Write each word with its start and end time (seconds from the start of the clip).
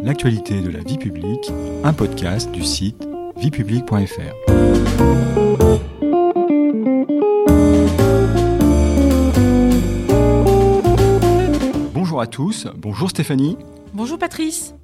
l'actualité 0.00 0.60
de 0.60 0.70
la 0.70 0.80
vie 0.80 0.98
publique, 0.98 1.50
un 1.82 1.92
podcast 1.92 2.50
du 2.50 2.62
site 2.62 3.08
viepublique.fr. 3.36 4.34
Bonjour 11.94 12.20
à 12.20 12.26
tous, 12.26 12.68
bonjour 12.76 13.10
Stéphanie. 13.10 13.56
Bonjour 13.94 14.18
Patrice. 14.18 14.74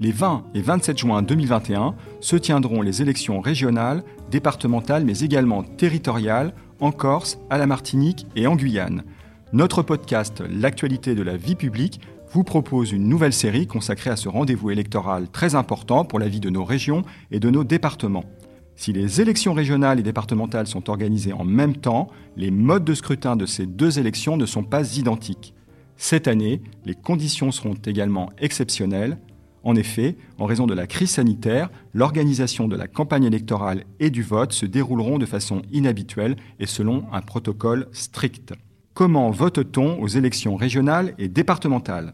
Les 0.00 0.12
20 0.12 0.44
et 0.54 0.60
27 0.60 0.98
juin 0.98 1.22
2021 1.22 1.94
se 2.20 2.36
tiendront 2.36 2.82
les 2.82 3.00
élections 3.00 3.40
régionales, 3.40 4.02
départementales 4.30 5.04
mais 5.04 5.20
également 5.20 5.62
territoriales 5.62 6.52
en 6.80 6.92
Corse, 6.92 7.38
à 7.48 7.56
la 7.56 7.66
Martinique 7.66 8.26
et 8.36 8.46
en 8.46 8.56
Guyane. 8.56 9.04
Notre 9.52 9.82
podcast 9.82 10.42
L'actualité 10.50 11.14
de 11.14 11.22
la 11.22 11.36
vie 11.36 11.54
publique 11.54 12.00
vous 12.36 12.44
propose 12.44 12.92
une 12.92 13.08
nouvelle 13.08 13.32
série 13.32 13.66
consacrée 13.66 14.10
à 14.10 14.16
ce 14.16 14.28
rendez-vous 14.28 14.70
électoral 14.70 15.30
très 15.30 15.54
important 15.54 16.04
pour 16.04 16.18
la 16.18 16.28
vie 16.28 16.38
de 16.38 16.50
nos 16.50 16.64
régions 16.64 17.02
et 17.30 17.40
de 17.40 17.48
nos 17.48 17.64
départements. 17.64 18.26
Si 18.74 18.92
les 18.92 19.22
élections 19.22 19.54
régionales 19.54 19.98
et 20.00 20.02
départementales 20.02 20.66
sont 20.66 20.90
organisées 20.90 21.32
en 21.32 21.44
même 21.44 21.78
temps, 21.78 22.08
les 22.36 22.50
modes 22.50 22.84
de 22.84 22.92
scrutin 22.92 23.36
de 23.36 23.46
ces 23.46 23.64
deux 23.64 23.98
élections 23.98 24.36
ne 24.36 24.44
sont 24.44 24.64
pas 24.64 24.98
identiques. 24.98 25.54
Cette 25.96 26.28
année, 26.28 26.60
les 26.84 26.94
conditions 26.94 27.52
seront 27.52 27.72
également 27.86 28.28
exceptionnelles. 28.36 29.16
En 29.62 29.74
effet, 29.74 30.18
en 30.38 30.44
raison 30.44 30.66
de 30.66 30.74
la 30.74 30.86
crise 30.86 31.12
sanitaire, 31.12 31.70
l'organisation 31.94 32.68
de 32.68 32.76
la 32.76 32.86
campagne 32.86 33.24
électorale 33.24 33.84
et 33.98 34.10
du 34.10 34.22
vote 34.22 34.52
se 34.52 34.66
dérouleront 34.66 35.16
de 35.16 35.24
façon 35.24 35.62
inhabituelle 35.72 36.36
et 36.60 36.66
selon 36.66 37.04
un 37.14 37.22
protocole 37.22 37.88
strict. 37.92 38.52
Comment 38.92 39.30
vote-t-on 39.30 39.98
aux 40.02 40.08
élections 40.08 40.56
régionales 40.56 41.14
et 41.16 41.28
départementales? 41.28 42.12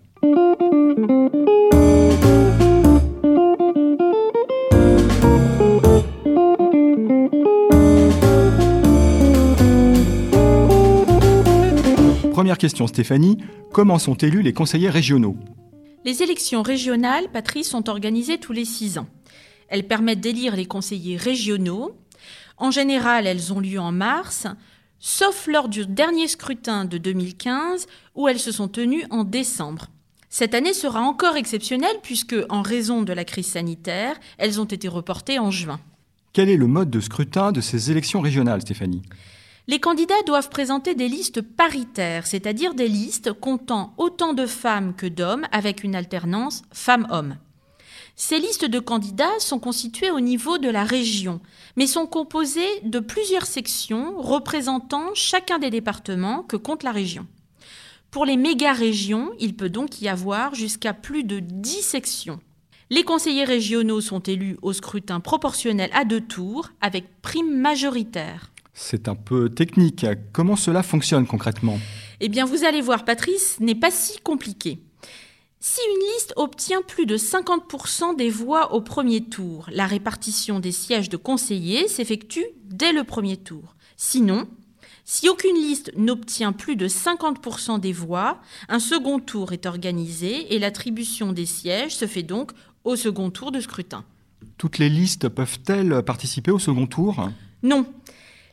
Première 0.92 1.08
question 12.58 12.86
Stéphanie, 12.86 13.38
comment 13.72 13.98
sont 13.98 14.14
élus 14.14 14.42
les 14.42 14.52
conseillers 14.52 14.90
régionaux? 14.90 15.36
Les 16.04 16.22
élections 16.22 16.60
régionales, 16.60 17.30
Patrice, 17.32 17.70
sont 17.70 17.88
organisées 17.88 18.38
tous 18.38 18.52
les 18.52 18.66
six 18.66 18.98
ans. 18.98 19.06
Elles 19.68 19.86
permettent 19.86 20.20
d'élire 20.20 20.56
les 20.56 20.66
conseillers 20.66 21.16
régionaux. 21.16 21.96
En 22.58 22.70
général, 22.70 23.26
elles 23.26 23.54
ont 23.54 23.60
lieu 23.60 23.80
en 23.80 23.92
mars, 23.92 24.46
sauf 24.98 25.46
lors 25.46 25.70
du 25.70 25.86
dernier 25.86 26.28
scrutin 26.28 26.84
de 26.84 26.98
2015 26.98 27.86
où 28.14 28.28
elles 28.28 28.38
se 28.38 28.52
sont 28.52 28.68
tenues 28.68 29.06
en 29.08 29.24
décembre. 29.24 29.86
Cette 30.34 30.54
année 30.54 30.72
sera 30.72 31.02
encore 31.02 31.36
exceptionnelle 31.36 31.98
puisque, 32.02 32.34
en 32.48 32.62
raison 32.62 33.02
de 33.02 33.12
la 33.12 33.26
crise 33.26 33.48
sanitaire, 33.48 34.18
elles 34.38 34.62
ont 34.62 34.64
été 34.64 34.88
reportées 34.88 35.38
en 35.38 35.50
juin. 35.50 35.78
Quel 36.32 36.48
est 36.48 36.56
le 36.56 36.66
mode 36.66 36.88
de 36.88 37.00
scrutin 37.00 37.52
de 37.52 37.60
ces 37.60 37.90
élections 37.90 38.22
régionales, 38.22 38.62
Stéphanie? 38.62 39.02
Les 39.68 39.78
candidats 39.78 40.22
doivent 40.24 40.48
présenter 40.48 40.94
des 40.94 41.08
listes 41.08 41.42
paritaires, 41.42 42.26
c'est-à-dire 42.26 42.72
des 42.72 42.88
listes 42.88 43.34
comptant 43.34 43.92
autant 43.98 44.32
de 44.32 44.46
femmes 44.46 44.94
que 44.96 45.04
d'hommes 45.04 45.46
avec 45.52 45.84
une 45.84 45.94
alternance 45.94 46.62
femmes-hommes. 46.72 47.36
Ces 48.16 48.38
listes 48.38 48.64
de 48.64 48.78
candidats 48.78 49.38
sont 49.38 49.58
constituées 49.58 50.10
au 50.10 50.20
niveau 50.20 50.56
de 50.56 50.70
la 50.70 50.84
région, 50.84 51.42
mais 51.76 51.86
sont 51.86 52.06
composées 52.06 52.80
de 52.84 53.00
plusieurs 53.00 53.44
sections 53.44 54.18
représentant 54.18 55.10
chacun 55.12 55.58
des 55.58 55.68
départements 55.68 56.42
que 56.42 56.56
compte 56.56 56.84
la 56.84 56.92
région. 56.92 57.26
Pour 58.12 58.26
les 58.26 58.36
méga-régions, 58.36 59.30
il 59.40 59.56
peut 59.56 59.70
donc 59.70 60.02
y 60.02 60.08
avoir 60.08 60.54
jusqu'à 60.54 60.92
plus 60.92 61.24
de 61.24 61.40
10 61.40 61.80
sections. 61.80 62.40
Les 62.90 63.04
conseillers 63.04 63.44
régionaux 63.44 64.02
sont 64.02 64.20
élus 64.20 64.58
au 64.60 64.74
scrutin 64.74 65.18
proportionnel 65.18 65.88
à 65.94 66.04
deux 66.04 66.20
tours 66.20 66.68
avec 66.82 67.22
prime 67.22 67.58
majoritaire. 67.58 68.52
C'est 68.74 69.08
un 69.08 69.14
peu 69.14 69.48
technique. 69.48 70.04
Comment 70.32 70.56
cela 70.56 70.82
fonctionne 70.82 71.26
concrètement? 71.26 71.78
Eh 72.20 72.28
bien, 72.28 72.44
vous 72.44 72.64
allez 72.64 72.82
voir, 72.82 73.06
Patrice, 73.06 73.58
n'est 73.60 73.74
pas 73.74 73.90
si 73.90 74.20
compliqué. 74.20 74.82
Si 75.58 75.80
une 75.94 76.06
liste 76.14 76.34
obtient 76.36 76.82
plus 76.82 77.06
de 77.06 77.16
50% 77.16 78.14
des 78.14 78.28
voix 78.28 78.74
au 78.74 78.82
premier 78.82 79.22
tour, 79.22 79.70
la 79.72 79.86
répartition 79.86 80.60
des 80.60 80.72
sièges 80.72 81.08
de 81.08 81.16
conseillers 81.16 81.88
s'effectue 81.88 82.44
dès 82.66 82.92
le 82.92 83.04
premier 83.04 83.38
tour. 83.38 83.74
Sinon, 83.96 84.48
si 85.04 85.28
aucune 85.28 85.56
liste 85.56 85.92
n'obtient 85.96 86.52
plus 86.52 86.76
de 86.76 86.86
50% 86.86 87.80
des 87.80 87.92
voix, 87.92 88.40
un 88.68 88.78
second 88.78 89.18
tour 89.18 89.52
est 89.52 89.66
organisé 89.66 90.54
et 90.54 90.58
l'attribution 90.58 91.32
des 91.32 91.46
sièges 91.46 91.96
se 91.96 92.06
fait 92.06 92.22
donc 92.22 92.52
au 92.84 92.94
second 92.96 93.30
tour 93.30 93.50
de 93.50 93.60
scrutin. 93.60 94.04
Toutes 94.58 94.78
les 94.78 94.88
listes 94.88 95.28
peuvent-elles 95.28 96.02
participer 96.02 96.50
au 96.50 96.58
second 96.58 96.86
tour? 96.86 97.28
Non. 97.62 97.86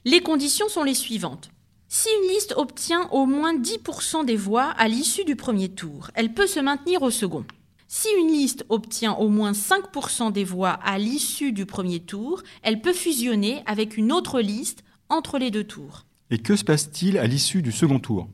Les 0.05 0.21
conditions 0.21 0.69
sont 0.69 0.83
les 0.83 0.93
suivantes. 0.95 1.51
Si 1.87 2.07
une 2.21 2.29
liste 2.29 2.53
obtient 2.57 3.09
au 3.11 3.25
moins 3.25 3.55
10% 3.55 4.25
des 4.25 4.35
voix 4.35 4.69
à 4.77 4.87
l'issue 4.87 5.25
du 5.25 5.35
premier 5.35 5.69
tour, 5.69 6.11
elle 6.13 6.33
peut 6.33 6.47
se 6.47 6.59
maintenir 6.59 7.01
au 7.01 7.09
second. 7.09 7.45
Si 7.87 8.07
une 8.19 8.31
liste 8.31 8.65
obtient 8.69 9.13
au 9.13 9.29
moins 9.29 9.51
5% 9.53 10.31
des 10.31 10.43
voix 10.43 10.71
à 10.83 10.99
l'issue 10.99 11.51
du 11.51 11.65
premier 11.65 11.99
tour, 11.99 12.43
elle 12.61 12.81
peut 12.81 12.93
fusionner 12.93 13.63
avec 13.65 13.97
une 13.97 14.11
autre 14.11 14.39
liste 14.39 14.83
entre 15.09 15.39
les 15.39 15.49
deux 15.49 15.63
tours. 15.63 16.05
Et 16.31 16.37
que 16.37 16.55
se 16.55 16.63
passe-t-il 16.63 17.17
à 17.17 17.25
l'issue 17.25 17.61
du 17.61 17.71
second 17.71 17.99
tour? 17.99 18.27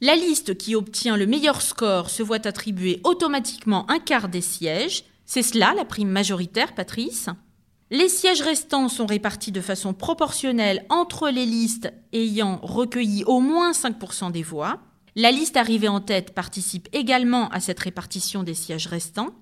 La 0.00 0.16
liste 0.16 0.56
qui 0.56 0.74
obtient 0.74 1.16
le 1.16 1.26
meilleur 1.26 1.62
score 1.62 2.10
se 2.10 2.22
voit 2.22 2.46
attribuer 2.46 3.00
automatiquement 3.04 3.90
un 3.90 3.98
quart 3.98 4.28
des 4.28 4.40
sièges. 4.40 5.04
C'est 5.26 5.42
cela 5.42 5.74
la 5.74 5.84
prime 5.84 6.08
majoritaire, 6.08 6.74
Patrice? 6.74 7.28
Les 7.90 8.08
sièges 8.08 8.40
restants 8.40 8.88
sont 8.88 9.06
répartis 9.06 9.52
de 9.52 9.60
façon 9.60 9.92
proportionnelle 9.92 10.84
entre 10.88 11.28
les 11.28 11.46
listes 11.46 11.92
ayant 12.12 12.58
recueilli 12.62 13.24
au 13.24 13.40
moins 13.40 13.72
5% 13.72 14.32
des 14.32 14.42
voix. 14.42 14.80
La 15.14 15.30
liste 15.30 15.56
arrivée 15.56 15.88
en 15.88 16.00
tête 16.00 16.34
participe 16.34 16.88
également 16.92 17.48
à 17.50 17.60
cette 17.60 17.78
répartition 17.78 18.42
des 18.42 18.54
sièges 18.54 18.88
restants 18.88 19.34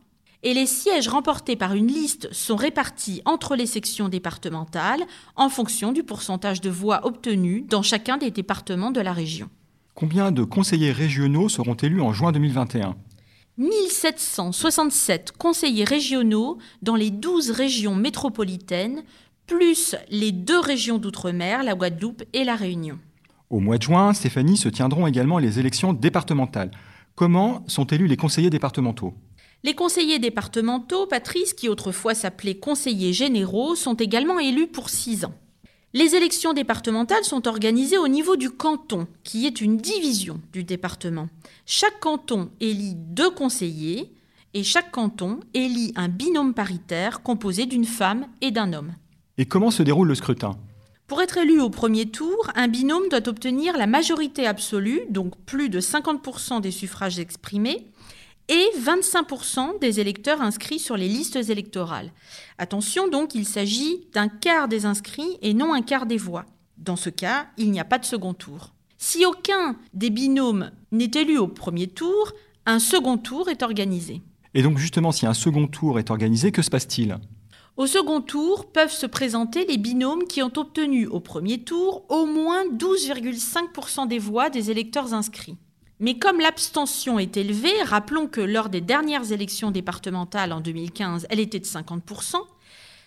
et 0.43 0.55
les 0.55 0.67
sièges 0.67 1.09
remportés 1.09 1.57
par 1.57 1.75
une 1.75 1.87
liste 1.87 2.33
sont 2.33 2.57
répartis 2.57 3.23
entre 3.25 3.55
les 3.55 3.67
sections 3.67 4.09
départementales 4.09 5.05
en 5.37 5.49
fonction 5.49 5.93
du 5.93 6.03
pourcentage 6.03 6.61
de 6.61 6.71
voix 6.71 7.07
obtenues 7.07 7.65
dans 7.69 7.83
chacun 7.83 8.17
des 8.17 8.31
départements 8.31 8.91
de 8.91 9.01
la 9.01 9.13
région. 9.13 9.49
Combien 9.95 10.33
de 10.33 10.43
conseillers 10.43 10.93
régionaux 10.93 11.49
seront 11.49 11.75
élus 11.75 12.01
en 12.01 12.13
juin 12.13 12.33
2021 12.33 12.97
1767 13.59 15.33
conseillers 15.33 15.85
régionaux 15.85 16.59
dans 16.81 16.97
les 16.97 17.11
12 17.11 17.51
régions 17.51 17.95
métropolitaines, 17.95 19.05
plus 19.47 19.95
les 20.09 20.33
deux 20.33 20.59
régions 20.59 20.97
d'outre-mer, 20.97 21.63
la 21.63 21.75
Guadeloupe 21.75 22.23
et 22.33 22.45
la 22.45 22.57
Réunion. 22.57 22.99
Au 23.51 23.61
mois 23.61 23.77
de 23.77 23.83
juin, 23.83 24.15
Stéphanie, 24.15 24.57
se 24.57 24.71
tiendront 24.71 25.07
également 25.07 25.39
les 25.39 25.59
élections 25.59 25.93
départementales. 25.93 26.71
Comment 27.15 27.63
sont 27.67 27.85
élus 27.85 28.07
les 28.07 28.17
conseillers 28.17 28.49
départementaux? 28.49 29.13
Les 29.65 29.75
conseillers 29.75 30.19
départementaux, 30.19 31.07
Patrice, 31.07 31.55
qui 31.55 31.69
autrefois 31.69 32.15
s'appelaient 32.15 32.59
conseillers 32.59 33.13
généraux, 33.13 33.75
sont 33.77 33.95
également 33.95 34.39
élus 34.41 34.67
pour 34.67 34.91
six 34.91 35.25
ans. 35.25 35.35
Les 35.95 36.15
élections 36.15 36.55
départementales 36.55 37.25
sont 37.25 37.47
organisées 37.47 37.99
au 37.99 38.09
niveau 38.09 38.37
du 38.37 38.51
canton, 38.51 39.07
qui 39.25 39.47
est 39.47 39.61
une 39.61 39.77
division 39.77 40.41
du 40.53 40.65
département. 40.65 41.29
Chaque 41.67 42.01
canton 42.01 42.51
élit 42.61 42.95
deux 42.97 43.31
conseillers 43.31 44.11
et 44.55 44.65
chaque 44.65 44.91
canton 44.91 45.41
élit 45.55 45.93
un 45.97 46.09
binôme 46.09 46.55
paritaire 46.55 47.23
composé 47.23 47.67
d'une 47.67 47.85
femme 47.85 48.27
et 48.41 48.51
d'un 48.51 48.73
homme. 48.73 48.95
Et 49.39 49.45
comment 49.45 49.71
se 49.71 49.83
déroule 49.83 50.09
le 50.09 50.15
scrutin? 50.15 50.57
Pour 51.07 51.21
être 51.21 51.37
élu 51.37 51.61
au 51.61 51.69
premier 51.69 52.07
tour, 52.07 52.51
un 52.55 52.69
binôme 52.69 53.09
doit 53.11 53.29
obtenir 53.29 53.77
la 53.77 53.87
majorité 53.87 54.47
absolue, 54.47 55.03
donc 55.11 55.37
plus 55.45 55.69
de 55.69 55.79
50% 55.79 56.63
des 56.63 56.71
suffrages 56.71 57.19
exprimés, 57.19 57.87
et 58.49 58.67
25% 58.79 59.79
des 59.81 60.01
électeurs 60.01 60.43
inscrits 60.43 60.79
sur 60.79 60.97
les 60.97 61.09
listes 61.09 61.37
électorales. 61.37 62.13
Attention 62.59 63.09
donc, 63.09 63.35
il 63.35 63.47
s'agit 63.47 64.07
d'un 64.13 64.29
quart 64.29 64.69
des 64.69 64.87
inscrits 64.87 65.39
et 65.43 65.55
non 65.55 65.73
un 65.73 65.83
quart 65.83 66.07
des 66.07 66.17
voix. 66.17 66.45
Dans 66.79 66.97
ce 66.97 67.11
cas, 67.11 67.47
il 67.57 67.71
n'y 67.71 67.81
a 67.81 67.85
pas 67.85 67.99
de 67.99 68.05
second 68.05 68.35
tour. 68.35 68.73
Si 68.99 69.25
aucun 69.27 69.77
des 69.95 70.11
binômes 70.11 70.71
n'est 70.91 71.11
élu 71.15 71.39
au 71.39 71.49
premier 71.49 71.89
tour, 71.89 72.33
un 72.67 72.79
second 72.79 73.19
tour 73.19 73.49
est 73.49 73.63
organisé. 73.63 74.23
Et 74.55 74.63
donc 74.63 74.79
justement, 74.79 75.13
si 75.13 75.27
un 75.27 75.35
second 75.35 75.67
tour 75.67 75.99
est 75.99 76.11
organisé, 76.11 76.53
que 76.53 76.63
se 76.63 76.71
passe-t-il? 76.71 77.19
Au 77.77 77.87
second 77.87 78.21
tour 78.21 78.71
peuvent 78.71 78.93
se 78.93 79.07
présenter 79.07 79.65
les 79.67 79.79
binômes 79.79 80.25
qui 80.25 80.43
ont 80.43 80.53
obtenu 80.57 81.07
au 81.07 81.21
premier 81.21 81.65
tour 81.65 82.05
au 82.11 82.27
moins 82.27 82.67
12,5% 82.67 84.07
des 84.09 84.19
voix 84.19 84.51
des 84.51 84.71
électeurs 84.71 85.15
inscrits. 85.15 85.57
Mais 86.03 86.19
comme 86.19 86.41
l'abstention 86.41 87.21
est 87.21 87.37
élevée, 87.37 87.81
rappelons 87.85 88.27
que 88.27 88.41
lors 88.41 88.69
des 88.69 88.81
dernières 88.81 89.31
élections 89.31 89.71
départementales 89.71 90.53
en 90.53 90.61
2015, 90.61 91.29
elle 91.31 91.39
était 91.39 91.61
de 91.61 91.65
50%, 91.65 92.39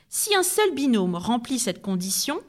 si 0.08 0.34
un 0.34 0.44
seul 0.44 0.74
binôme 0.74 1.16
remplit 1.16 1.60
cette 1.60 1.82
condition, 1.82 2.40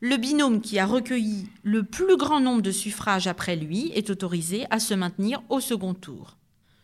le 0.00 0.16
binôme 0.16 0.62
qui 0.62 0.78
a 0.78 0.86
recueilli 0.86 1.48
le 1.64 1.82
plus 1.82 2.16
grand 2.16 2.40
nombre 2.40 2.62
de 2.62 2.70
suffrages 2.70 3.26
après 3.26 3.56
lui 3.56 3.92
est 3.94 4.08
autorisé 4.08 4.64
à 4.70 4.80
se 4.80 4.94
maintenir 4.94 5.42
au 5.50 5.60
second 5.60 5.92
tour. 5.92 6.38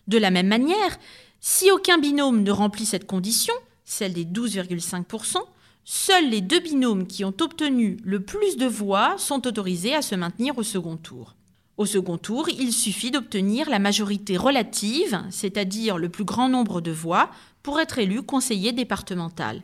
De 0.09 0.19
la 0.19 0.31
même 0.31 0.49
manière, 0.49 0.99
Si 1.41 1.71
aucun 1.71 1.97
binôme 1.97 2.43
ne 2.43 2.51
remplit 2.51 2.85
cette 2.85 3.07
condition, 3.07 3.55
celle 3.87 4.13
des 4.13 4.25
12,5%, 4.27 5.39
seuls 5.85 6.29
les 6.29 6.43
deux 6.43 6.61
binômes 6.61 7.07
qui 7.07 7.25
ont 7.25 7.35
obtenu 7.41 7.99
le 8.05 8.21
plus 8.21 8.59
de 8.59 8.67
voix 8.67 9.17
sont 9.17 9.47
autorisés 9.47 9.95
à 9.95 10.03
se 10.03 10.15
maintenir 10.15 10.59
au 10.59 10.63
second 10.63 10.97
tour. 10.97 11.36
Au 11.77 11.85
second 11.85 12.17
tour, 12.17 12.49
il 12.49 12.73
suffit 12.73 13.11
d'obtenir 13.11 13.69
la 13.69 13.79
majorité 13.79 14.39
relative, 14.39 15.21
c'est-à-dire 15.31 15.99
le 15.99 16.09
plus 16.09 16.25
grand 16.25 16.49
nombre 16.49 16.81
de 16.81 16.91
voix, 16.91 17.31
pour 17.63 17.81
être 17.81 17.99
élu 17.99 18.23
conseiller 18.23 18.73
départemental. 18.73 19.63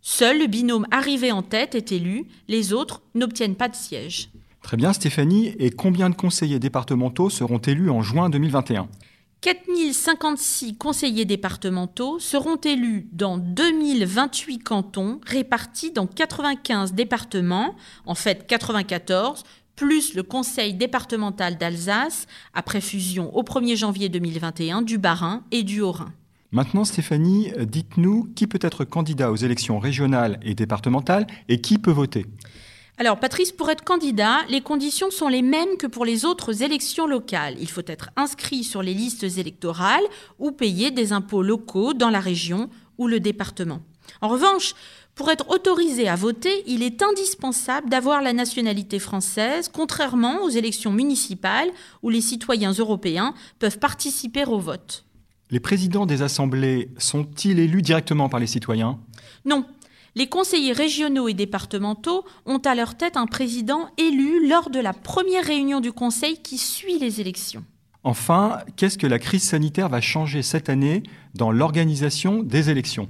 Seul 0.00 0.40
le 0.40 0.48
binôme 0.48 0.86
arrivé 0.90 1.30
en 1.30 1.42
tête 1.42 1.76
est 1.76 1.92
élu, 1.92 2.26
les 2.48 2.72
autres 2.72 3.02
n'obtiennent 3.14 3.54
pas 3.54 3.68
de 3.68 3.76
siège. 3.76 4.30
Très 4.62 4.76
bien 4.76 4.92
Stéphanie, 4.92 5.54
et 5.60 5.70
combien 5.70 6.10
de 6.10 6.16
conseillers 6.16 6.58
départementaux 6.58 7.30
seront 7.30 7.58
élus 7.58 7.90
en 7.90 8.02
juin 8.02 8.28
2021 8.28 8.88
4056 9.42 10.76
conseillers 10.76 11.24
départementaux 11.24 12.20
seront 12.20 12.56
élus 12.56 13.08
dans 13.10 13.38
2028 13.38 14.60
cantons 14.60 15.20
répartis 15.26 15.90
dans 15.90 16.06
95 16.06 16.92
départements, 16.92 17.74
en 18.06 18.14
fait 18.14 18.46
94, 18.46 19.42
plus 19.76 20.14
le 20.14 20.22
conseil 20.22 20.74
départemental 20.74 21.58
d'Alsace, 21.58 22.26
après 22.54 22.80
fusion 22.80 23.34
au 23.36 23.42
1er 23.42 23.76
janvier 23.76 24.08
2021 24.08 24.82
du 24.82 24.98
Bas-Rhin 24.98 25.42
et 25.50 25.62
du 25.62 25.80
Haut-Rhin. 25.80 26.12
Maintenant, 26.50 26.84
Stéphanie, 26.84 27.50
dites-nous 27.60 28.30
qui 28.36 28.46
peut 28.46 28.58
être 28.60 28.84
candidat 28.84 29.30
aux 29.30 29.36
élections 29.36 29.78
régionales 29.78 30.38
et 30.42 30.54
départementales 30.54 31.26
et 31.48 31.62
qui 31.62 31.78
peut 31.78 31.90
voter? 31.90 32.26
Alors, 32.98 33.18
Patrice, 33.18 33.52
pour 33.52 33.70
être 33.70 33.84
candidat, 33.84 34.40
les 34.50 34.60
conditions 34.60 35.10
sont 35.10 35.28
les 35.28 35.40
mêmes 35.40 35.78
que 35.78 35.86
pour 35.86 36.04
les 36.04 36.26
autres 36.26 36.62
élections 36.62 37.06
locales. 37.06 37.56
Il 37.58 37.70
faut 37.70 37.80
être 37.86 38.10
inscrit 38.16 38.64
sur 38.64 38.82
les 38.82 38.92
listes 38.92 39.24
électorales 39.38 40.04
ou 40.38 40.52
payer 40.52 40.90
des 40.90 41.12
impôts 41.12 41.42
locaux 41.42 41.94
dans 41.94 42.10
la 42.10 42.20
région 42.20 42.68
ou 42.98 43.08
le 43.08 43.18
département. 43.18 43.80
En 44.20 44.28
revanche, 44.28 44.74
pour 45.14 45.30
être 45.30 45.50
autorisé 45.50 46.08
à 46.08 46.16
voter, 46.16 46.62
il 46.66 46.82
est 46.82 47.02
indispensable 47.02 47.90
d'avoir 47.90 48.22
la 48.22 48.32
nationalité 48.32 48.98
française, 48.98 49.68
contrairement 49.72 50.42
aux 50.42 50.48
élections 50.48 50.92
municipales 50.92 51.70
où 52.02 52.10
les 52.10 52.20
citoyens 52.20 52.72
européens 52.72 53.34
peuvent 53.58 53.78
participer 53.78 54.44
au 54.44 54.58
vote. 54.58 55.04
Les 55.50 55.60
présidents 55.60 56.06
des 56.06 56.22
assemblées 56.22 56.88
sont-ils 56.96 57.58
élus 57.58 57.82
directement 57.82 58.30
par 58.30 58.40
les 58.40 58.46
citoyens? 58.46 58.98
Non, 59.44 59.66
les 60.14 60.26
conseillers 60.26 60.72
régionaux 60.72 61.28
et 61.28 61.34
départementaux 61.34 62.24
ont 62.46 62.58
à 62.58 62.74
leur 62.74 62.96
tête 62.96 63.18
un 63.18 63.26
président 63.26 63.90
élu 63.98 64.48
lors 64.48 64.70
de 64.70 64.78
la 64.78 64.94
première 64.94 65.44
réunion 65.44 65.80
du 65.80 65.92
Conseil 65.92 66.38
qui 66.38 66.56
suit 66.56 66.98
les 66.98 67.20
élections. 67.20 67.64
Enfin, 68.04 68.58
qu'est-ce 68.76 68.98
que 68.98 69.06
la 69.06 69.18
crise 69.18 69.44
sanitaire 69.44 69.88
va 69.88 70.00
changer 70.00 70.42
cette 70.42 70.68
année 70.68 71.02
dans 71.34 71.50
l'organisation 71.50 72.42
des 72.42 72.70
élections? 72.70 73.08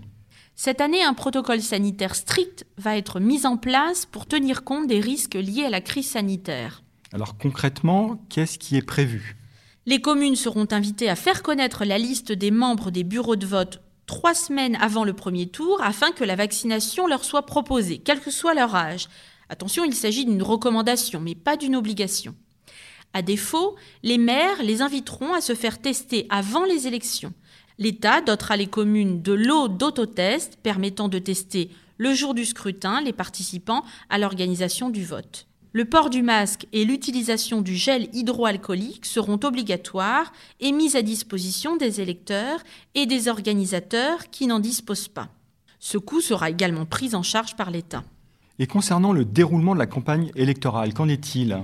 Cette 0.55 0.81
année, 0.81 1.03
un 1.03 1.15
protocole 1.15 1.63
sanitaire 1.63 2.15
strict 2.15 2.67
va 2.77 2.97
être 2.97 3.21
mis 3.21 3.47
en 3.47 3.57
place 3.57 4.07
pour 4.07 4.27
tenir 4.27 4.65
compte 4.65 4.87
des 4.87 5.01
risques 5.01 5.35
liés 5.35 5.65
à 5.65 5.71
la 5.71 5.81
crise 5.81 6.11
sanitaire. 6.11 6.83
Alors 7.13 7.37
concrètement, 7.37 8.25
qu'est-ce 8.29 8.59
qui 8.59 8.77
est 8.77 8.83
prévu? 8.83 9.37
Les 9.87 10.01
communes 10.01 10.37
seront 10.37 10.69
invitées 10.71 11.09
à 11.09 11.17
faire 11.17 11.43
connaître 11.43 11.85
la 11.85 11.99
liste 11.99 12.33
des 12.33 12.51
membres 12.51 12.91
des 12.91 13.05
bureaux 13.05 13.37
de 13.37 13.47
vote 13.47 13.81
trois 14.07 14.35
semaines 14.35 14.77
avant 14.77 15.05
le 15.05 15.15
premier 15.15 15.47
tour 15.47 15.81
afin 15.83 16.13
que 16.13 16.25
la 16.25 16.37
vaccination 16.37 17.07
leur 17.07 17.25
soit 17.25 17.47
proposée, 17.47 17.99
quel 17.99 18.21
que 18.21 18.31
soit 18.31 18.55
leur 18.55 18.75
âge. 18.75 19.09
Attention, 19.49 19.85
il 19.85 19.95
s'agit 19.95 20.25
d'une 20.25 20.43
recommandation, 20.43 21.21
mais 21.21 21.35
pas 21.35 21.57
d'une 21.57 21.77
obligation. 21.77 22.35
À 23.15 23.23
défaut, 23.23 23.77
les 24.03 24.19
maires 24.19 24.63
les 24.63 24.81
inviteront 24.81 25.35
à 25.35 25.41
se 25.41 25.55
faire 25.55 25.81
tester 25.81 26.27
avant 26.31 26.65
les 26.65 26.87
élections. 26.87 27.35
L'État 27.83 28.21
dotera 28.21 28.57
les 28.57 28.69
communes 28.69 29.23
de 29.23 29.33
l'eau 29.33 29.67
d'autotest 29.67 30.57
permettant 30.63 31.09
de 31.09 31.19
tester 31.19 31.69
le 31.99 32.15
jour 32.15 32.33
du 32.33 32.45
scrutin 32.45 33.01
les 33.01 33.13
participants 33.13 33.83
à 34.09 34.19
l'organisation 34.19 34.89
du 34.89 35.05
vote. 35.05 35.49
Le 35.73 35.85
port 35.85 36.09
du 36.09 36.23
masque 36.23 36.69
et 36.73 36.85
l'utilisation 36.85 37.61
du 37.61 37.75
gel 37.75 38.09
hydroalcoolique 38.13 39.05
seront 39.05 39.41
obligatoires 39.43 40.33
et 40.61 40.71
mis 40.71 40.97
à 40.97 41.03
disposition 41.03 41.75
des 41.75 42.01
électeurs 42.01 42.61
et 42.95 43.07
des 43.07 43.27
organisateurs 43.27 44.31
qui 44.31 44.47
n'en 44.47 44.61
disposent 44.61 45.09
pas. 45.09 45.31
Ce 45.81 45.99
coût 45.99 46.21
sera 46.21 46.51
également 46.51 46.87
pris 46.87 47.17
en 47.17 47.25
charge 47.25 47.57
par 47.57 47.73
l'État. 47.73 48.05
Et 48.61 48.69
concernant 48.69 49.13
le 49.13 49.25
déroulement 49.25 49.75
de 49.75 49.81
la 49.81 49.87
campagne 49.87 50.31
électorale, 50.37 50.95
qu'en 50.95 51.09
est-il? 51.09 51.59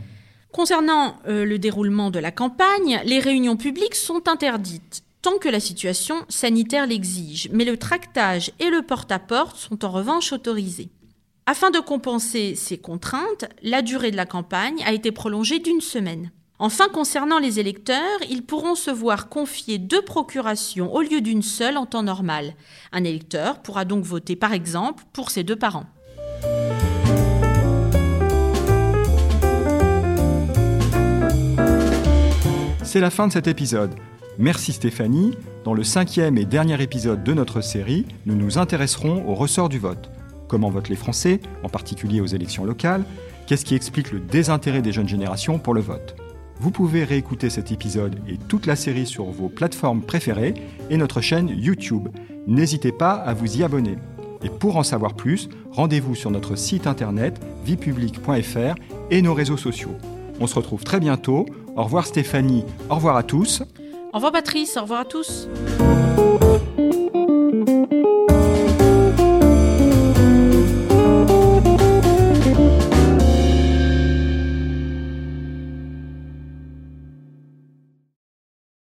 Concernant 0.50 1.14
euh, 1.28 1.44
le 1.44 1.60
déroulement 1.60 2.10
de 2.10 2.18
la 2.18 2.32
campagne, 2.32 3.00
les 3.04 3.20
réunions 3.20 3.56
publiques 3.56 3.94
sont 3.94 4.26
interdites 4.26 5.04
tant 5.22 5.38
que 5.38 5.48
la 5.48 5.60
situation 5.60 6.24
sanitaire 6.28 6.86
l'exige, 6.86 7.48
mais 7.52 7.64
le 7.64 7.76
tractage 7.76 8.50
et 8.60 8.70
le 8.70 8.82
porte-à-porte 8.82 9.56
-porte 9.56 9.60
sont 9.60 9.84
en 9.84 9.90
revanche 9.90 10.32
autorisés. 10.32 10.90
Afin 11.46 11.70
de 11.70 11.78
compenser 11.78 12.54
ces 12.54 12.78
contraintes, 12.78 13.46
la 13.62 13.80
durée 13.82 14.10
de 14.10 14.16
la 14.16 14.26
campagne 14.26 14.82
a 14.84 14.92
été 14.92 15.12
prolongée 15.12 15.58
d'une 15.60 15.80
semaine. 15.80 16.30
Enfin, 16.60 16.88
concernant 16.88 17.38
les 17.38 17.60
électeurs, 17.60 18.18
ils 18.28 18.44
pourront 18.44 18.74
se 18.74 18.90
voir 18.90 19.28
confier 19.28 19.78
deux 19.78 20.02
procurations 20.02 20.92
au 20.92 21.02
lieu 21.02 21.20
d'une 21.20 21.42
seule 21.42 21.76
en 21.76 21.86
temps 21.86 22.02
normal. 22.02 22.54
Un 22.92 23.04
électeur 23.04 23.62
pourra 23.62 23.84
donc 23.84 24.04
voter 24.04 24.34
par 24.34 24.52
exemple 24.52 25.04
pour 25.12 25.30
ses 25.30 25.44
deux 25.44 25.56
parents. 25.56 25.86
C'est 32.82 33.00
la 33.00 33.10
fin 33.10 33.28
de 33.28 33.32
cet 33.32 33.46
épisode. 33.46 33.94
Merci 34.40 34.72
Stéphanie. 34.72 35.32
Dans 35.64 35.74
le 35.74 35.82
cinquième 35.82 36.38
et 36.38 36.44
dernier 36.44 36.80
épisode 36.80 37.24
de 37.24 37.34
notre 37.34 37.60
série, 37.60 38.06
nous 38.24 38.36
nous 38.36 38.56
intéresserons 38.56 39.28
au 39.28 39.34
ressort 39.34 39.68
du 39.68 39.80
vote. 39.80 40.12
Comment 40.46 40.70
votent 40.70 40.88
les 40.88 40.94
Français, 40.94 41.40
en 41.64 41.68
particulier 41.68 42.20
aux 42.20 42.26
élections 42.26 42.64
locales? 42.64 43.04
Qu'est-ce 43.48 43.64
qui 43.64 43.74
explique 43.74 44.12
le 44.12 44.20
désintérêt 44.20 44.80
des 44.80 44.92
jeunes 44.92 45.08
générations 45.08 45.58
pour 45.58 45.74
le 45.74 45.80
vote? 45.80 46.14
Vous 46.60 46.70
pouvez 46.70 47.02
réécouter 47.02 47.50
cet 47.50 47.72
épisode 47.72 48.20
et 48.28 48.38
toute 48.38 48.66
la 48.66 48.76
série 48.76 49.06
sur 49.06 49.24
vos 49.24 49.48
plateformes 49.48 50.02
préférées 50.02 50.54
et 50.88 50.96
notre 50.96 51.20
chaîne 51.20 51.48
YouTube. 51.48 52.08
N'hésitez 52.46 52.92
pas 52.92 53.14
à 53.14 53.34
vous 53.34 53.58
y 53.58 53.64
abonner. 53.64 53.96
Et 54.44 54.50
pour 54.50 54.76
en 54.76 54.84
savoir 54.84 55.14
plus, 55.14 55.48
rendez-vous 55.72 56.14
sur 56.14 56.30
notre 56.30 56.54
site 56.54 56.86
internet 56.86 57.40
viepublique.fr 57.64 58.76
et 59.10 59.20
nos 59.20 59.34
réseaux 59.34 59.56
sociaux. 59.56 59.96
On 60.38 60.46
se 60.46 60.54
retrouve 60.54 60.84
très 60.84 61.00
bientôt. 61.00 61.44
Au 61.74 61.82
revoir 61.82 62.06
Stéphanie, 62.06 62.64
au 62.88 62.94
revoir 62.94 63.16
à 63.16 63.24
tous. 63.24 63.64
Au 64.18 64.20
revoir 64.20 64.32
Patrice, 64.32 64.76
au 64.76 64.80
revoir 64.80 65.02
à 65.02 65.04
tous. 65.04 65.48